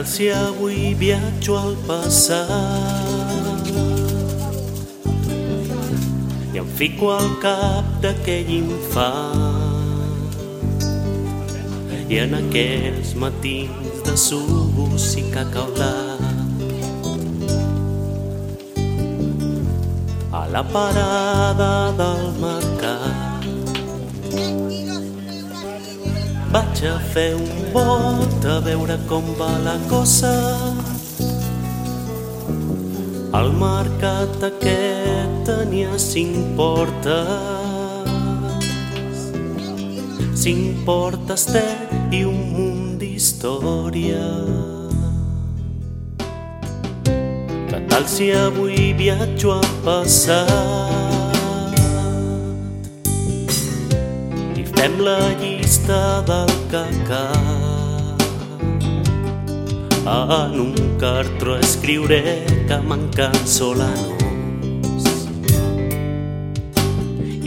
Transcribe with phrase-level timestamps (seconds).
[0.00, 2.48] tal si avui viatjo al passat
[6.54, 9.36] i em fico al cap d'aquell infant
[12.08, 16.24] i en aquells matins de subus i cacaulat
[20.32, 22.59] a la parada del mercat
[26.50, 30.32] vaig a fer un bot a veure com va la cosa.
[33.40, 37.28] Al mercat aquest tenia cinc portes.
[40.42, 41.66] Cinc portes té
[42.18, 44.24] i un munt d'història.
[47.70, 50.99] Que tal si avui viatjo al passat
[54.80, 57.26] fem la llista del cacà.
[60.12, 62.22] En un cartró escriuré
[62.68, 65.04] que manquen solanos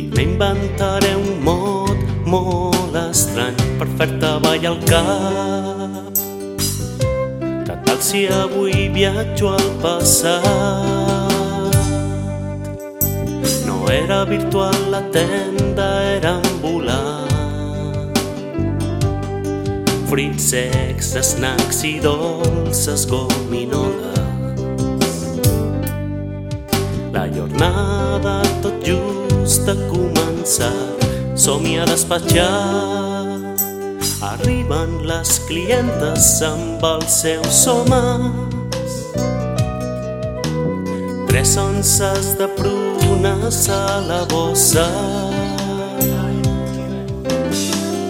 [0.01, 6.13] i m'inventaré un mot molt estrany per fer-te ballar al cap.
[7.65, 10.41] Que tal si avui viatjo al passat?
[13.65, 16.42] No era virtual la tenda era
[20.13, 24.19] fruits secs, snacks i dolces gominoles.
[27.11, 30.69] La jornada tot just a començar,
[31.33, 33.41] som-hi a despatxar.
[34.29, 39.01] Arriben les clientes amb els seus homes.
[41.25, 45.32] Tres onces de prunes a la bossa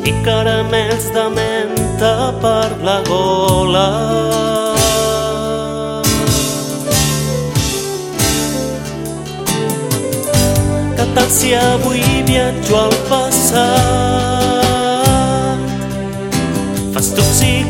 [0.05, 3.87] i caramels de menta per la gola.
[10.97, 14.03] Que tal si avui viatjo al passat?
[16.93, 17.09] Fas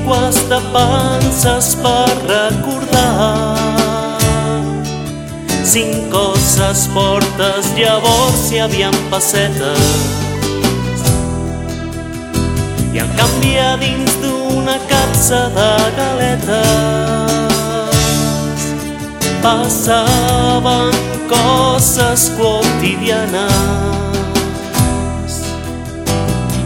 [0.06, 3.54] quas de panses per recordar
[5.74, 10.33] cinc coses portes, llavors hi havia pessetes
[12.94, 17.34] i en canvi a dins d'una capsa de galetes.
[19.42, 20.94] Passaven
[21.28, 23.44] coses quotidianes.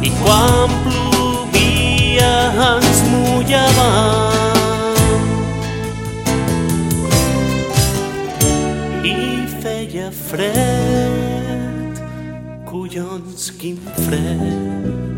[0.03, 2.35] I quan plovia
[2.71, 4.45] ens mullàvem
[9.15, 9.15] i
[9.63, 11.95] feia fred
[12.67, 15.16] collons quin fred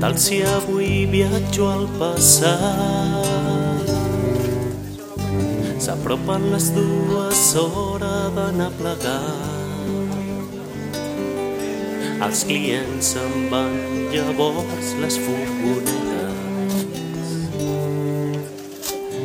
[0.00, 3.84] tal si avui viatjo al passat.
[5.76, 9.36] S'apropen les dues hores d'anar a plegar.
[12.24, 13.76] Els clients se'n van,
[14.12, 16.00] llavors les furgonetes.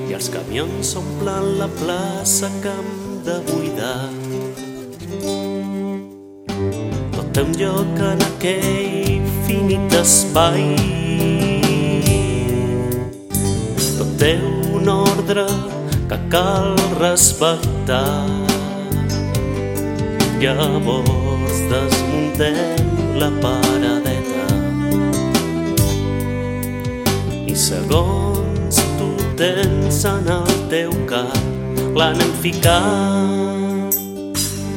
[0.10, 2.92] I els camions omplen la plaça que hem
[3.28, 4.12] de buidar.
[7.16, 9.05] Tot té un lloc en aquell
[9.66, 10.76] infinit espai.
[13.98, 14.38] Tot té
[14.74, 15.46] un ordre
[16.10, 18.26] que cal respectar.
[20.40, 24.46] Llavors desmuntem la paradeta
[27.48, 29.10] i segons tu
[29.40, 33.90] tens en el teu cap l'anem ficant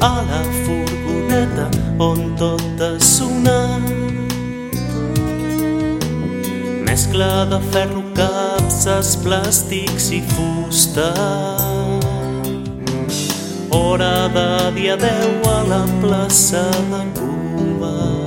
[0.01, 1.69] a la furgoneta
[1.99, 4.08] on tot és sonant
[6.99, 11.13] mescla de ferro, capses, plàstics i fusta.
[13.71, 18.18] Hora de dia 10 a la plaça de Cuba.